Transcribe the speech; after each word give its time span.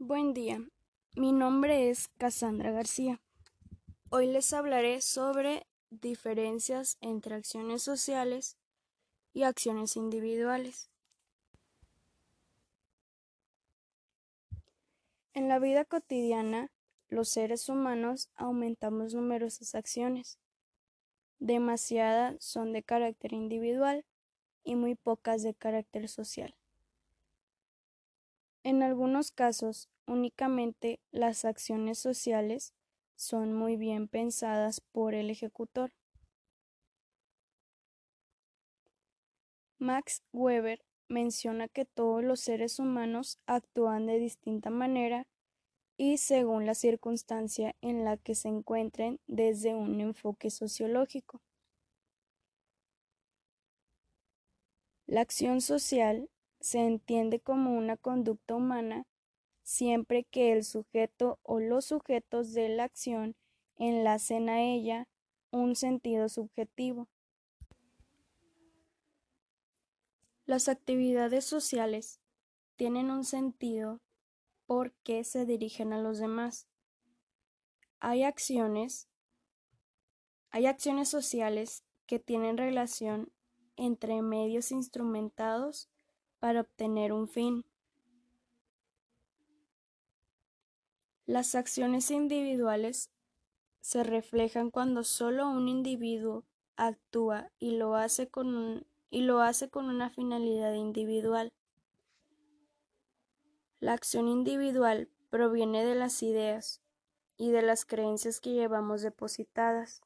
Buen 0.00 0.32
día, 0.32 0.62
mi 1.16 1.32
nombre 1.32 1.90
es 1.90 2.06
Cassandra 2.18 2.70
García. 2.70 3.20
Hoy 4.10 4.28
les 4.28 4.52
hablaré 4.52 5.00
sobre 5.00 5.66
diferencias 5.90 6.98
entre 7.00 7.34
acciones 7.34 7.82
sociales 7.82 8.56
y 9.32 9.42
acciones 9.42 9.96
individuales. 9.96 10.88
En 15.34 15.48
la 15.48 15.58
vida 15.58 15.84
cotidiana, 15.84 16.70
los 17.08 17.28
seres 17.28 17.68
humanos 17.68 18.30
aumentamos 18.36 19.14
numerosas 19.14 19.74
acciones. 19.74 20.38
Demasiadas 21.40 22.36
son 22.38 22.72
de 22.72 22.84
carácter 22.84 23.32
individual 23.32 24.04
y 24.62 24.76
muy 24.76 24.94
pocas 24.94 25.42
de 25.42 25.54
carácter 25.54 26.08
social. 26.08 26.54
En 28.64 28.82
algunos 28.82 29.30
casos, 29.30 29.88
únicamente 30.06 31.00
las 31.10 31.44
acciones 31.44 31.98
sociales 31.98 32.74
son 33.16 33.52
muy 33.52 33.76
bien 33.76 34.08
pensadas 34.08 34.80
por 34.80 35.14
el 35.14 35.30
ejecutor. 35.30 35.92
Max 39.78 40.22
Weber 40.32 40.84
menciona 41.08 41.68
que 41.68 41.84
todos 41.84 42.22
los 42.22 42.40
seres 42.40 42.78
humanos 42.78 43.38
actúan 43.46 44.06
de 44.06 44.18
distinta 44.18 44.70
manera 44.70 45.26
y 45.96 46.18
según 46.18 46.66
la 46.66 46.74
circunstancia 46.74 47.74
en 47.80 48.04
la 48.04 48.16
que 48.16 48.34
se 48.34 48.48
encuentren 48.48 49.20
desde 49.26 49.74
un 49.74 50.00
enfoque 50.00 50.50
sociológico. 50.50 51.40
La 55.06 55.22
acción 55.22 55.60
social 55.60 56.28
se 56.60 56.80
entiende 56.80 57.40
como 57.40 57.76
una 57.76 57.96
conducta 57.96 58.54
humana 58.54 59.06
siempre 59.68 60.24
que 60.24 60.52
el 60.52 60.64
sujeto 60.64 61.38
o 61.42 61.60
los 61.60 61.84
sujetos 61.84 62.54
de 62.54 62.70
la 62.70 62.84
acción 62.84 63.36
enlacen 63.76 64.48
a 64.48 64.62
ella 64.62 65.08
un 65.50 65.76
sentido 65.76 66.30
subjetivo. 66.30 67.06
Las 70.46 70.70
actividades 70.70 71.44
sociales 71.44 72.20
tienen 72.76 73.10
un 73.10 73.24
sentido 73.24 74.00
porque 74.64 75.22
se 75.22 75.44
dirigen 75.44 75.92
a 75.92 76.00
los 76.00 76.18
demás. 76.18 76.66
Hay 78.00 78.22
acciones, 78.22 79.06
hay 80.48 80.64
acciones 80.64 81.10
sociales 81.10 81.84
que 82.06 82.18
tienen 82.18 82.56
relación 82.56 83.30
entre 83.76 84.22
medios 84.22 84.72
instrumentados 84.72 85.90
para 86.38 86.60
obtener 86.60 87.12
un 87.12 87.28
fin. 87.28 87.64
Las 91.26 91.54
acciones 91.54 92.10
individuales 92.10 93.10
se 93.80 94.02
reflejan 94.02 94.70
cuando 94.70 95.04
solo 95.04 95.48
un 95.48 95.68
individuo 95.68 96.44
actúa 96.76 97.50
y 97.58 97.76
lo 97.76 97.96
hace 97.96 98.28
con, 98.28 98.86
y 99.10 99.22
lo 99.22 99.40
hace 99.40 99.68
con 99.68 99.86
una 99.86 100.10
finalidad 100.10 100.74
individual. 100.74 101.52
La 103.80 103.92
acción 103.92 104.28
individual 104.28 105.08
proviene 105.30 105.84
de 105.84 105.94
las 105.94 106.22
ideas 106.22 106.80
y 107.36 107.50
de 107.50 107.62
las 107.62 107.84
creencias 107.84 108.40
que 108.40 108.52
llevamos 108.52 109.02
depositadas 109.02 110.00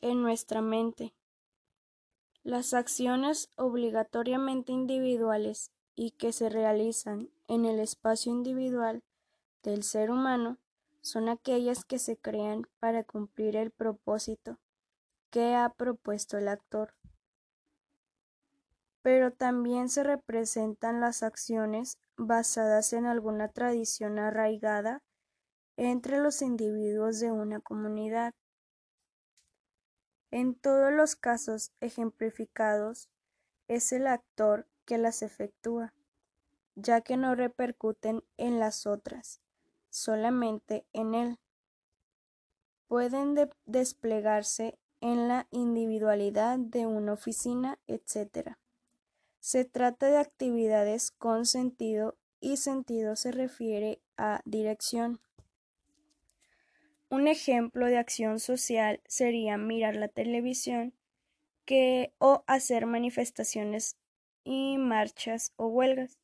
en 0.00 0.22
nuestra 0.22 0.62
mente. 0.62 1.14
Las 2.42 2.72
acciones 2.72 3.50
obligatoriamente 3.56 4.72
individuales 4.72 5.72
y 5.94 6.12
que 6.12 6.32
se 6.32 6.48
realizan 6.48 7.28
en 7.48 7.66
el 7.66 7.78
espacio 7.78 8.32
individual 8.32 9.02
del 9.62 9.82
ser 9.82 10.10
humano 10.10 10.58
son 11.02 11.28
aquellas 11.28 11.84
que 11.84 11.98
se 11.98 12.16
crean 12.16 12.66
para 12.78 13.04
cumplir 13.04 13.56
el 13.56 13.70
propósito 13.70 14.58
que 15.30 15.54
ha 15.54 15.68
propuesto 15.68 16.38
el 16.38 16.48
actor. 16.48 16.94
Pero 19.02 19.32
también 19.32 19.90
se 19.90 20.02
representan 20.02 21.00
las 21.00 21.22
acciones 21.22 21.98
basadas 22.16 22.94
en 22.94 23.04
alguna 23.04 23.48
tradición 23.48 24.18
arraigada 24.18 25.02
entre 25.76 26.18
los 26.18 26.40
individuos 26.40 27.20
de 27.20 27.32
una 27.32 27.60
comunidad. 27.60 28.34
En 30.30 30.54
todos 30.54 30.92
los 30.92 31.16
casos 31.16 31.72
ejemplificados, 31.80 33.08
es 33.68 33.92
el 33.92 34.06
actor 34.06 34.66
que 34.84 34.98
las 34.98 35.22
efectúa, 35.22 35.94
ya 36.74 37.00
que 37.00 37.16
no 37.16 37.34
repercuten 37.34 38.22
en 38.36 38.58
las 38.58 38.86
otras, 38.86 39.40
solamente 39.90 40.86
en 40.92 41.14
él. 41.14 41.38
Pueden 42.86 43.36
desplegarse 43.64 44.78
en 45.00 45.28
la 45.28 45.46
individualidad 45.50 46.58
de 46.58 46.86
una 46.86 47.12
oficina, 47.12 47.78
etc. 47.86 48.56
Se 49.38 49.64
trata 49.64 50.06
de 50.06 50.18
actividades 50.18 51.10
con 51.10 51.46
sentido 51.46 52.16
y 52.40 52.56
sentido 52.56 53.16
se 53.16 53.32
refiere 53.32 54.02
a 54.16 54.40
dirección. 54.44 55.20
Un 57.10 57.26
ejemplo 57.26 57.86
de 57.86 57.98
acción 57.98 58.38
social 58.38 59.00
sería 59.04 59.56
mirar 59.58 59.96
la 59.96 60.06
televisión 60.06 60.94
que, 61.66 62.14
o 62.18 62.44
hacer 62.46 62.86
manifestaciones 62.86 63.96
y 64.44 64.78
marchas 64.78 65.52
o 65.56 65.66
huelgas. 65.66 66.20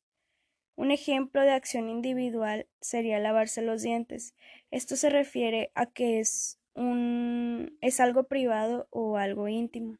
Un 0.77 0.91
ejemplo 0.91 1.41
de 1.41 1.51
acción 1.51 1.89
individual 1.89 2.67
sería 2.79 3.19
lavarse 3.19 3.61
los 3.61 3.81
dientes. 3.81 4.33
Esto 4.71 4.95
se 4.95 5.09
refiere 5.09 5.71
a 5.75 5.87
que 5.87 6.19
es 6.19 6.57
un 6.73 7.77
es 7.81 7.99
algo 7.99 8.23
privado 8.23 8.87
o 8.89 9.17
algo 9.17 9.49
íntimo. 9.49 9.97